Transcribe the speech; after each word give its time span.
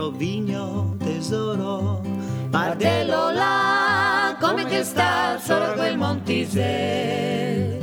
Rovigno 0.00 0.96
tesoro, 0.98 2.00
Pardello 2.48 3.30
là, 3.32 4.34
come 4.40 4.64
che 4.64 4.82
sta 4.82 5.38
sopra 5.38 5.72
quel 5.72 5.98
Montisè. 5.98 7.78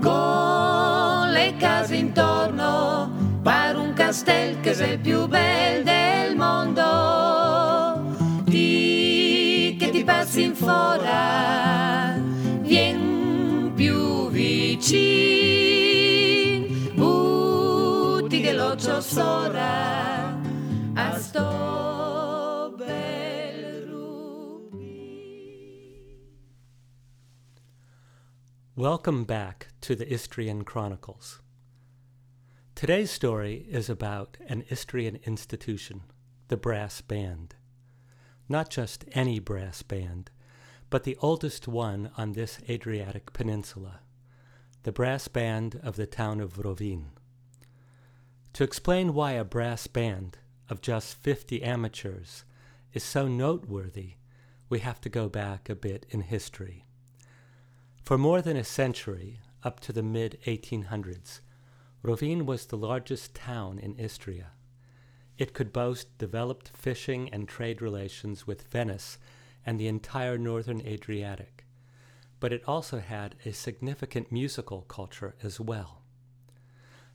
Con 0.00 1.28
le 1.32 1.54
case 1.58 1.96
intorno, 1.96 3.10
pare 3.42 3.76
un 3.76 3.92
castel 3.92 4.58
che 4.60 4.72
è 4.72 4.92
il 4.92 4.98
più 5.00 5.26
bel 5.26 5.84
del 5.84 6.34
mondo. 6.34 8.16
Di 8.44 9.76
che 9.78 9.90
ti 9.90 10.02
passi 10.02 10.44
in 10.44 10.54
fora, 10.54 11.23
Welcome 28.76 29.22
back 29.22 29.68
to 29.82 29.94
the 29.94 30.12
Istrian 30.12 30.64
Chronicles. 30.64 31.40
Today's 32.74 33.12
story 33.12 33.68
is 33.70 33.88
about 33.88 34.36
an 34.48 34.64
Istrian 34.68 35.20
institution, 35.22 36.02
the 36.48 36.56
brass 36.56 37.00
band. 37.00 37.54
Not 38.48 38.70
just 38.70 39.04
any 39.12 39.38
brass 39.38 39.82
band, 39.82 40.32
but 40.90 41.04
the 41.04 41.16
oldest 41.20 41.68
one 41.68 42.10
on 42.16 42.32
this 42.32 42.58
Adriatic 42.68 43.32
peninsula, 43.32 44.00
the 44.82 44.90
brass 44.90 45.28
band 45.28 45.78
of 45.84 45.94
the 45.94 46.08
town 46.08 46.40
of 46.40 46.54
Rovinj. 46.54 47.10
To 48.54 48.64
explain 48.64 49.14
why 49.14 49.34
a 49.34 49.44
brass 49.44 49.86
band 49.86 50.38
of 50.68 50.80
just 50.80 51.14
50 51.18 51.62
amateurs 51.62 52.44
is 52.92 53.04
so 53.04 53.28
noteworthy, 53.28 54.14
we 54.68 54.80
have 54.80 55.00
to 55.02 55.08
go 55.08 55.28
back 55.28 55.68
a 55.68 55.76
bit 55.76 56.06
in 56.10 56.22
history. 56.22 56.86
For 58.04 58.18
more 58.18 58.42
than 58.42 58.58
a 58.58 58.64
century, 58.64 59.40
up 59.62 59.80
to 59.80 59.90
the 59.90 60.02
mid 60.02 60.38
1800s, 60.44 61.40
Rovinj 62.02 62.44
was 62.44 62.66
the 62.66 62.76
largest 62.76 63.34
town 63.34 63.78
in 63.78 63.98
Istria. 63.98 64.48
It 65.38 65.54
could 65.54 65.72
boast 65.72 66.18
developed 66.18 66.68
fishing 66.76 67.30
and 67.32 67.48
trade 67.48 67.80
relations 67.80 68.46
with 68.46 68.68
Venice 68.68 69.16
and 69.64 69.80
the 69.80 69.86
entire 69.86 70.36
northern 70.36 70.82
Adriatic, 70.82 71.64
but 72.40 72.52
it 72.52 72.62
also 72.68 73.00
had 73.00 73.36
a 73.46 73.52
significant 73.52 74.30
musical 74.30 74.82
culture 74.82 75.34
as 75.42 75.58
well. 75.58 76.02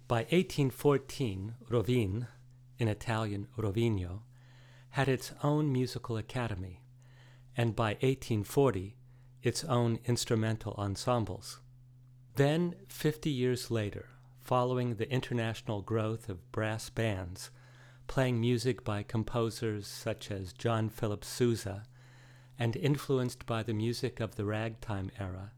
By 0.07 0.21
1814, 0.31 1.53
Rovinj, 1.69 2.25
in 2.79 2.87
Italian 2.87 3.47
Rovigno, 3.55 4.21
had 4.89 5.07
its 5.07 5.33
own 5.43 5.71
musical 5.71 6.17
academy, 6.17 6.81
and 7.55 7.75
by 7.75 7.91
1840, 8.01 8.95
its 9.41 9.63
own 9.63 9.99
instrumental 10.05 10.73
ensembles. 10.77 11.59
Then, 12.35 12.75
50 12.87 13.29
years 13.29 13.69
later, 13.69 14.09
following 14.41 14.95
the 14.95 15.11
international 15.11 15.81
growth 15.81 16.29
of 16.29 16.51
brass 16.51 16.89
bands, 16.89 17.51
playing 18.07 18.39
music 18.39 18.83
by 18.83 19.03
composers 19.03 19.87
such 19.87 20.31
as 20.31 20.53
John 20.53 20.89
Philip 20.89 21.23
Sousa, 21.23 21.83
and 22.57 22.75
influenced 22.75 23.45
by 23.45 23.63
the 23.63 23.73
music 23.73 24.19
of 24.19 24.35
the 24.35 24.45
ragtime 24.45 25.11
era, 25.19 25.51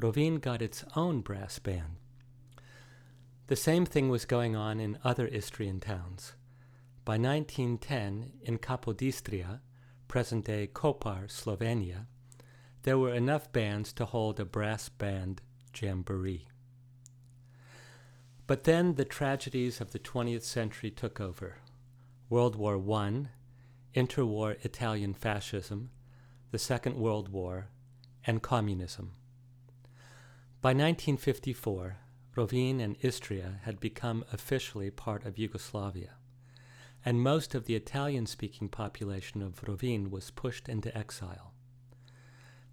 Rovinj 0.00 0.40
got 0.40 0.60
its 0.62 0.84
own 0.94 1.20
brass 1.20 1.58
band. 1.58 1.96
The 3.46 3.56
same 3.56 3.86
thing 3.86 4.08
was 4.08 4.24
going 4.24 4.56
on 4.56 4.80
in 4.80 4.98
other 5.04 5.28
Istrian 5.28 5.78
towns. 5.80 6.34
By 7.04 7.16
1910, 7.18 8.32
in 8.42 8.58
Capodistria, 8.58 9.60
present 10.08 10.46
day 10.46 10.66
Koper, 10.66 11.28
Slovenia, 11.28 12.06
there 12.86 12.96
were 12.96 13.12
enough 13.12 13.50
bands 13.50 13.92
to 13.92 14.04
hold 14.04 14.38
a 14.38 14.44
brass 14.44 14.88
band 14.88 15.42
jamboree. 15.76 16.46
But 18.46 18.62
then 18.62 18.94
the 18.94 19.04
tragedies 19.04 19.80
of 19.80 19.90
the 19.90 19.98
20th 19.98 20.44
century 20.44 20.92
took 20.92 21.20
over 21.20 21.56
World 22.30 22.54
War 22.54 22.76
I, 22.76 23.26
interwar 23.92 24.64
Italian 24.64 25.14
fascism, 25.14 25.90
the 26.52 26.60
Second 26.60 26.94
World 26.94 27.28
War, 27.30 27.70
and 28.24 28.40
communism. 28.40 29.14
By 30.60 30.68
1954, 30.68 31.96
Rovinj 32.36 32.80
and 32.80 32.96
Istria 33.02 33.62
had 33.64 33.80
become 33.80 34.24
officially 34.32 34.90
part 34.90 35.26
of 35.26 35.38
Yugoslavia, 35.38 36.12
and 37.04 37.20
most 37.20 37.52
of 37.56 37.64
the 37.64 37.74
Italian 37.74 38.26
speaking 38.26 38.68
population 38.68 39.42
of 39.42 39.60
Rovinj 39.62 40.08
was 40.08 40.30
pushed 40.30 40.68
into 40.68 40.96
exile. 40.96 41.52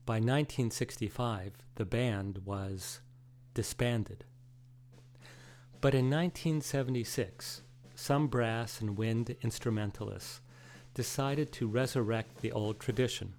By 0.05 0.15
1965, 0.15 1.53
the 1.75 1.85
band 1.85 2.39
was 2.43 2.99
disbanded. 3.53 4.25
But 5.79 5.95
in 5.95 6.09
1976, 6.09 7.61
some 7.95 8.27
brass 8.27 8.81
and 8.81 8.97
wind 8.97 9.33
instrumentalists 9.41 10.41
decided 10.93 11.53
to 11.53 11.67
resurrect 11.67 12.41
the 12.41 12.51
old 12.51 12.81
tradition. 12.81 13.33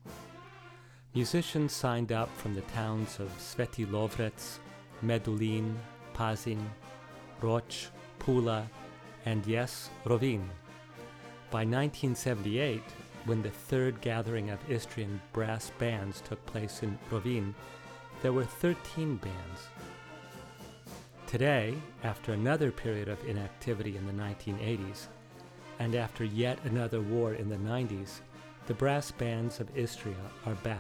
Musicians 1.15 1.75
signed 1.75 2.13
up 2.13 2.35
from 2.39 2.55
the 2.55 2.63
towns 2.63 3.21
of 3.21 3.29
Sveti 3.39 3.87
Lovrets, 3.87 4.59
Medulin, 5.05 5.75
Pazin, 6.15 6.65
Roč, 7.43 7.89
Pula, 8.19 8.67
and 9.27 9.47
yes, 9.47 9.91
Rovinj. 10.07 10.49
By 11.51 11.61
1978, 11.61 12.83
when 13.25 13.43
the 13.43 13.51
third 13.51 14.01
gathering 14.01 14.51
of 14.51 14.59
Istrian 14.71 15.21
brass 15.33 15.71
bands 15.79 16.21
took 16.21 16.45
place 16.47 16.83
in 16.83 16.99
Rovinj, 17.11 17.55
there 18.23 18.33
were 18.33 18.45
13 18.45 19.17
bands. 19.17 19.69
Today, 21.27 21.75
after 22.03 22.33
another 22.33 22.71
period 22.71 23.09
of 23.09 23.25
inactivity 23.27 23.97
in 23.97 24.07
the 24.07 24.13
1980s, 24.13 25.09
and 25.79 25.95
after 25.95 26.25
yet 26.25 26.59
another 26.65 27.01
war 27.01 27.35
in 27.35 27.49
the 27.49 27.57
90s, 27.57 28.21
the 28.67 28.75
brass 28.75 29.11
bands 29.11 29.61
of 29.61 29.77
Istria 29.77 30.15
are 30.47 30.55
back. 30.57 30.79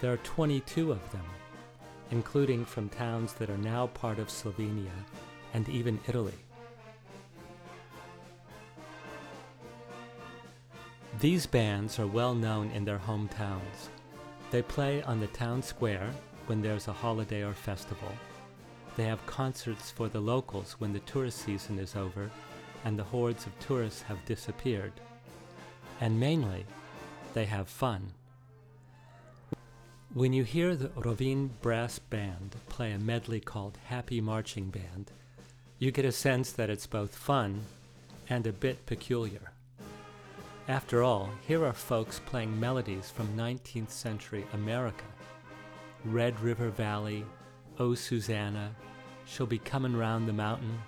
There 0.00 0.12
are 0.12 0.18
22 0.18 0.92
of 0.92 1.12
them, 1.12 1.24
including 2.10 2.64
from 2.64 2.88
towns 2.88 3.32
that 3.34 3.50
are 3.50 3.58
now 3.58 3.88
part 3.88 4.18
of 4.18 4.28
Slovenia 4.28 5.04
and 5.54 5.68
even 5.68 6.00
Italy. 6.08 6.38
These 11.22 11.46
bands 11.46 12.00
are 12.00 12.06
well 12.08 12.34
known 12.34 12.72
in 12.72 12.84
their 12.84 12.98
hometowns. 12.98 13.90
They 14.50 14.60
play 14.60 15.04
on 15.04 15.20
the 15.20 15.28
town 15.28 15.62
square 15.62 16.10
when 16.46 16.60
there's 16.60 16.88
a 16.88 16.92
holiday 16.92 17.44
or 17.44 17.54
festival. 17.54 18.08
They 18.96 19.04
have 19.04 19.24
concerts 19.24 19.88
for 19.88 20.08
the 20.08 20.18
locals 20.18 20.72
when 20.80 20.92
the 20.92 20.98
tourist 20.98 21.38
season 21.38 21.78
is 21.78 21.94
over 21.94 22.28
and 22.84 22.98
the 22.98 23.04
hordes 23.04 23.46
of 23.46 23.56
tourists 23.60 24.02
have 24.02 24.24
disappeared. 24.24 24.94
And 26.00 26.18
mainly, 26.18 26.66
they 27.34 27.44
have 27.44 27.68
fun. 27.68 28.14
When 30.12 30.32
you 30.32 30.42
hear 30.42 30.74
the 30.74 30.88
Rovinj 30.88 31.50
Brass 31.60 32.00
Band 32.00 32.56
play 32.68 32.90
a 32.90 32.98
medley 32.98 33.38
called 33.38 33.78
Happy 33.86 34.20
Marching 34.20 34.70
Band, 34.70 35.12
you 35.78 35.92
get 35.92 36.04
a 36.04 36.10
sense 36.10 36.50
that 36.50 36.68
it's 36.68 36.88
both 36.88 37.14
fun 37.14 37.60
and 38.28 38.44
a 38.44 38.52
bit 38.52 38.86
peculiar. 38.86 39.51
After 40.72 41.02
all, 41.02 41.28
here 41.46 41.66
are 41.66 41.74
folks 41.74 42.18
playing 42.24 42.58
melodies 42.58 43.10
from 43.10 43.36
19th 43.36 43.90
century 43.90 44.46
America 44.54 45.04
Red 46.02 46.40
River 46.40 46.70
Valley, 46.70 47.26
Oh 47.78 47.94
Susanna, 47.94 48.74
She'll 49.26 49.44
Be 49.44 49.58
Comin' 49.58 49.94
Round 49.94 50.26
the 50.26 50.32
Mountain. 50.32 50.80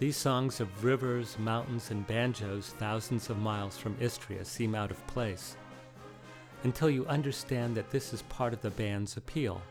These 0.00 0.16
songs 0.16 0.58
of 0.58 0.82
rivers, 0.82 1.38
mountains, 1.38 1.92
and 1.92 2.04
banjos 2.08 2.74
thousands 2.80 3.30
of 3.30 3.38
miles 3.38 3.78
from 3.78 3.96
Istria 4.00 4.44
seem 4.44 4.74
out 4.74 4.90
of 4.90 5.06
place 5.06 5.56
until 6.64 6.90
you 6.90 7.06
understand 7.06 7.76
that 7.76 7.90
this 7.90 8.12
is 8.12 8.22
part 8.22 8.52
of 8.52 8.60
the 8.60 8.70
band's 8.70 9.16
appeal. 9.16 9.62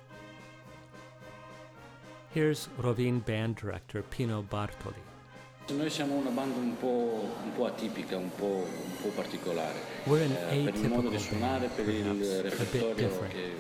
Here's 2.30 2.70
Rovinj 2.80 3.26
band 3.26 3.58
director 3.58 4.02
Pino 4.04 4.44
Bartoli. 4.44 5.04
Noi 5.70 5.90
siamo 5.90 6.16
una 6.16 6.30
banda 6.30 6.58
un 6.58 6.78
po', 6.78 7.30
un 7.44 7.52
po' 7.54 7.66
atipica, 7.66 8.16
un 8.16 8.32
po', 8.34 8.66
un 8.66 9.02
po' 9.02 9.10
particolare. 9.10 9.76
We're 10.06 10.24
an 10.24 10.32
Eh, 10.32 10.64
per 10.64 10.76
il 10.76 10.88
modo 10.90 11.10
atypical 11.10 11.12
di 11.12 11.20
suonare, 11.20 11.68
band, 11.68 11.76
per 11.76 11.90
il 11.90 12.02
perhaps, 12.04 12.30
a 12.30 12.42
bit 12.42 12.52
repertorio 12.54 12.94
different. 12.96 13.34
che 13.34 13.52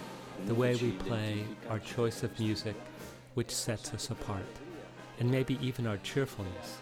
The 0.45 0.53
way 0.53 0.75
we 0.75 0.91
play, 0.91 1.45
our 1.67 1.79
choice 1.81 2.23
of 2.23 2.31
music, 2.39 2.75
which 3.33 3.51
sets 3.51 3.91
us 3.93 4.09
apart, 4.09 4.47
and 5.19 5.29
maybe 5.29 5.57
even 5.61 5.85
our 5.85 5.99
cheerfulness. 6.01 6.79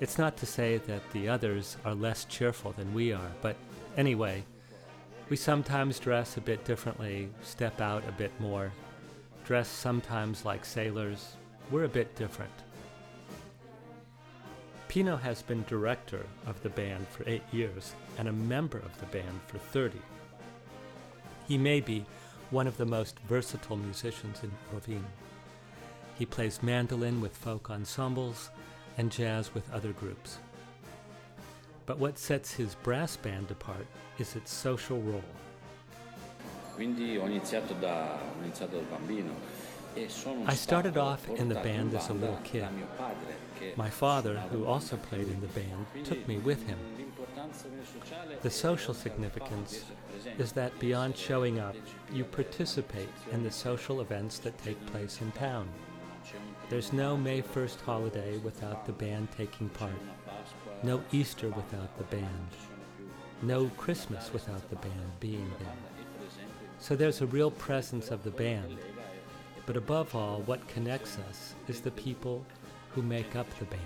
It's 0.00 0.16
not 0.18 0.36
to 0.36 0.46
say 0.46 0.78
that 0.86 1.02
the 1.12 1.28
others 1.28 1.76
are 1.84 1.94
less 1.94 2.24
cheerful 2.24 2.72
than 2.72 2.94
we 2.94 3.12
are, 3.12 3.32
but 3.42 3.56
anyway, 3.96 4.44
we 5.28 5.36
sometimes 5.36 5.98
dress 5.98 6.36
a 6.36 6.40
bit 6.40 6.64
differently, 6.64 7.30
step 7.42 7.80
out 7.80 8.04
a 8.06 8.12
bit 8.12 8.30
more, 8.38 8.70
dress 9.44 9.66
sometimes 9.68 10.44
like 10.44 10.64
sailors. 10.64 11.36
We're 11.72 11.84
a 11.84 11.88
bit 11.88 12.14
different. 12.14 12.52
Pino 14.88 15.16
has 15.16 15.42
been 15.42 15.64
director 15.68 16.24
of 16.46 16.62
the 16.62 16.70
band 16.70 17.06
for 17.08 17.22
eight 17.28 17.42
years 17.52 17.94
and 18.16 18.26
a 18.26 18.32
member 18.32 18.78
of 18.78 18.98
the 18.98 19.06
band 19.06 19.40
for 19.46 19.58
30. 19.58 19.98
He 21.46 21.58
may 21.58 21.80
be 21.80 22.06
one 22.50 22.66
of 22.66 22.78
the 22.78 22.86
most 22.86 23.18
versatile 23.28 23.76
musicians 23.76 24.42
in 24.42 24.50
Rovinj. 24.74 25.04
He 26.18 26.24
plays 26.24 26.62
mandolin 26.62 27.20
with 27.20 27.36
folk 27.36 27.70
ensembles 27.70 28.48
and 28.96 29.12
jazz 29.12 29.52
with 29.52 29.70
other 29.74 29.92
groups. 29.92 30.38
But 31.84 31.98
what 31.98 32.18
sets 32.18 32.52
his 32.52 32.74
brass 32.74 33.14
band 33.14 33.50
apart 33.50 33.86
is 34.18 34.36
its 34.36 34.50
social 34.50 35.00
role. 35.02 35.22
Quindi 36.76 37.18
ho 37.18 37.26
iniziato 37.26 37.74
da, 37.78 38.16
ho 38.16 38.42
iniziato 38.42 38.78
da 38.78 38.96
bambino 38.96 39.34
I 40.46 40.54
started 40.54 40.96
off 40.96 41.28
in 41.28 41.48
the 41.48 41.54
band 41.56 41.94
as 41.94 42.08
a 42.08 42.12
little 42.12 42.40
kid. 42.44 42.68
My 43.76 43.90
father, 43.90 44.38
who 44.50 44.64
also 44.64 44.96
played 44.96 45.28
in 45.28 45.40
the 45.40 45.48
band, 45.48 45.86
took 46.04 46.26
me 46.28 46.38
with 46.38 46.66
him. 46.66 46.78
The 48.42 48.50
social 48.50 48.94
significance 48.94 49.84
is 50.38 50.52
that 50.52 50.78
beyond 50.78 51.16
showing 51.16 51.58
up, 51.58 51.74
you 52.12 52.24
participate 52.24 53.08
in 53.32 53.42
the 53.42 53.50
social 53.50 54.00
events 54.00 54.38
that 54.40 54.58
take 54.58 54.84
place 54.86 55.20
in 55.20 55.32
town. 55.32 55.68
There's 56.68 56.92
no 56.92 57.16
May 57.16 57.42
1st 57.42 57.80
holiday 57.80 58.36
without 58.38 58.84
the 58.84 58.92
band 58.92 59.28
taking 59.36 59.68
part, 59.70 59.92
no 60.82 61.02
Easter 61.12 61.48
without 61.48 61.96
the 61.96 62.04
band, 62.04 62.48
no 63.42 63.68
Christmas 63.76 64.32
without 64.32 64.68
the 64.68 64.76
band 64.76 65.20
being 65.20 65.50
there. 65.58 65.76
So 66.78 66.94
there's 66.94 67.22
a 67.22 67.26
real 67.26 67.50
presence 67.50 68.10
of 68.10 68.22
the 68.22 68.30
band, 68.30 68.78
but 69.68 69.76
above 69.76 70.14
all, 70.14 70.40
what 70.46 70.66
connects 70.66 71.18
us 71.28 71.54
is 71.68 71.82
the 71.82 71.90
people 71.90 72.42
who 72.94 73.02
make 73.02 73.36
up 73.36 73.46
the 73.58 73.66
band. 73.66 73.82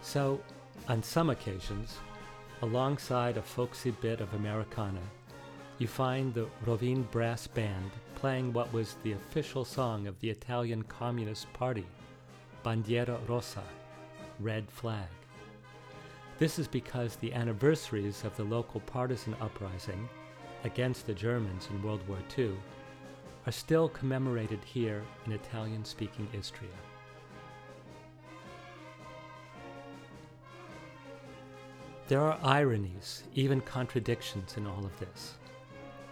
So, 0.00 0.40
on 0.86 1.02
some 1.02 1.28
occasions, 1.28 1.98
alongside 2.62 3.36
a 3.36 3.42
folksy 3.42 3.90
bit 3.90 4.20
of 4.20 4.32
Americana, 4.34 5.00
you 5.78 5.88
find 5.88 6.32
the 6.32 6.46
Rovinj 6.64 7.10
Brass 7.10 7.48
Band 7.48 7.90
playing 8.14 8.52
what 8.52 8.72
was 8.72 8.94
the 9.02 9.10
official 9.10 9.64
song 9.64 10.06
of 10.06 10.16
the 10.20 10.30
Italian 10.30 10.84
Communist 10.84 11.52
Party, 11.52 11.86
Bandiera 12.64 13.18
Rossa, 13.28 13.64
Red 14.38 14.70
Flag. 14.70 15.08
This 16.38 16.60
is 16.60 16.68
because 16.68 17.16
the 17.16 17.34
anniversaries 17.34 18.22
of 18.22 18.36
the 18.36 18.44
local 18.44 18.78
partisan 18.82 19.34
uprising 19.40 20.08
against 20.62 21.08
the 21.08 21.14
Germans 21.14 21.66
in 21.72 21.82
World 21.82 22.06
War 22.06 22.18
II 22.38 22.52
are 23.50 23.52
still 23.52 23.88
commemorated 23.88 24.60
here 24.64 25.02
in 25.26 25.32
Italian 25.32 25.84
speaking 25.84 26.28
Istria. 26.32 26.70
There 32.06 32.20
are 32.20 32.38
ironies, 32.44 33.24
even 33.34 33.60
contradictions 33.62 34.56
in 34.56 34.68
all 34.68 34.86
of 34.86 34.96
this. 35.00 35.34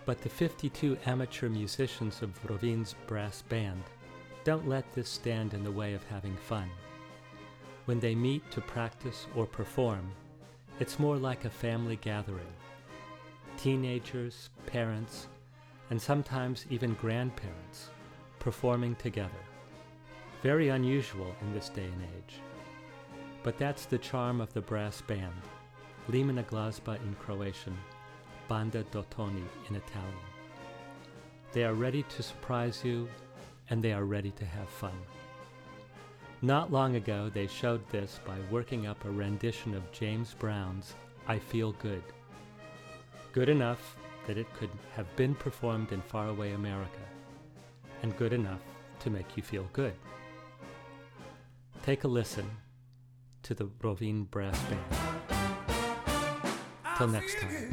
But 0.04 0.20
the 0.20 0.28
52 0.28 0.98
amateur 1.06 1.48
musicians 1.48 2.22
of 2.22 2.44
Rovinj's 2.44 2.96
brass 3.06 3.42
band 3.42 3.84
don't 4.42 4.68
let 4.68 4.92
this 4.92 5.08
stand 5.08 5.54
in 5.54 5.62
the 5.62 5.70
way 5.70 5.94
of 5.94 6.02
having 6.06 6.36
fun. 6.36 6.68
When 7.84 8.00
they 8.00 8.16
meet 8.16 8.50
to 8.50 8.60
practice 8.60 9.28
or 9.36 9.46
perform, 9.46 10.10
it's 10.80 10.98
more 10.98 11.16
like 11.16 11.44
a 11.44 11.50
family 11.50 12.00
gathering. 12.02 12.52
Teenagers, 13.56 14.50
parents, 14.66 15.28
and 15.90 16.00
sometimes 16.00 16.66
even 16.70 16.94
grandparents 16.94 17.90
performing 18.38 18.94
together. 18.96 19.30
Very 20.42 20.68
unusual 20.68 21.34
in 21.40 21.52
this 21.52 21.68
day 21.68 21.84
and 21.84 22.02
age. 22.16 22.36
But 23.42 23.58
that's 23.58 23.86
the 23.86 23.98
charm 23.98 24.40
of 24.40 24.52
the 24.52 24.60
brass 24.60 25.00
band, 25.00 25.34
Limena 26.10 26.44
Glazba 26.44 26.96
in 27.02 27.14
Croatian, 27.20 27.76
Banda 28.48 28.82
d'Ottoni 28.84 29.44
in 29.68 29.76
Italian. 29.76 30.14
They 31.52 31.64
are 31.64 31.74
ready 31.74 32.02
to 32.02 32.22
surprise 32.22 32.82
you, 32.84 33.08
and 33.70 33.82
they 33.82 33.92
are 33.92 34.04
ready 34.04 34.30
to 34.32 34.44
have 34.44 34.68
fun. 34.68 34.98
Not 36.40 36.70
long 36.70 36.96
ago, 36.96 37.30
they 37.32 37.46
showed 37.46 37.86
this 37.90 38.20
by 38.24 38.36
working 38.50 38.86
up 38.86 39.04
a 39.04 39.10
rendition 39.10 39.74
of 39.74 39.90
James 39.92 40.34
Brown's 40.38 40.94
I 41.26 41.38
Feel 41.38 41.72
Good. 41.72 42.02
Good 43.32 43.48
enough 43.48 43.96
that 44.28 44.36
it 44.36 44.46
could 44.52 44.68
have 44.94 45.16
been 45.16 45.34
performed 45.34 45.90
in 45.90 46.02
faraway 46.02 46.52
America, 46.52 47.00
and 48.02 48.14
good 48.18 48.34
enough 48.34 48.60
to 49.00 49.08
make 49.08 49.38
you 49.38 49.42
feel 49.42 49.66
good. 49.72 49.94
Take 51.82 52.04
a 52.04 52.08
listen 52.08 52.48
to 53.44 53.54
the 53.54 53.64
Rovinj 53.64 54.30
Brass 54.30 54.60
Band. 54.64 54.84
Till 56.98 57.08
next 57.08 57.38
time. 57.38 57.72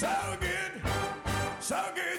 So 0.00 0.08
good, 0.40 0.80
so 1.60 1.76
good. 1.94 2.09